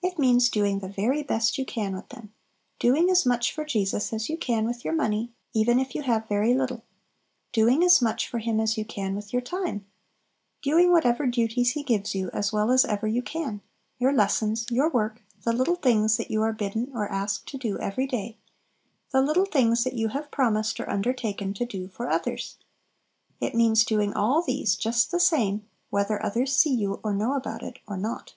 [0.00, 2.32] It means doing the very best you can with them;
[2.78, 6.26] doing as much for Jesus as you can with your money, even if you have
[6.26, 6.82] very little;
[7.52, 9.84] doing as much for Him as you can with your time;
[10.62, 13.60] doing whatever duties He gives you as well as ever you can,
[13.98, 17.78] your lessons, your work, the little things that you are bidden or asked to do
[17.78, 18.38] every day,
[19.12, 22.56] the little things that you have promised or undertaken to do for others.
[23.42, 27.62] It means doing all these just the same whether others see you or know about
[27.62, 28.36] it or not.